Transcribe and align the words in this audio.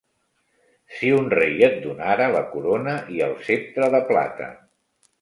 Si 0.95 1.11
un 1.17 1.29
rei 1.33 1.61
et 1.69 1.77
donara 1.85 2.31
la 2.39 2.43
corona 2.57 2.97
i 3.19 3.25
el 3.31 3.39
ceptre 3.53 3.95
de 3.99 4.05
plata 4.13 4.53